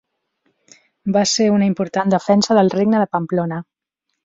Va 1.17 1.23
ser 1.33 1.47
una 1.57 1.67
important 1.73 2.15
defensa 2.15 2.59
del 2.61 2.75
regne 2.79 3.05
de 3.05 3.11
Pamplona. 3.15 3.63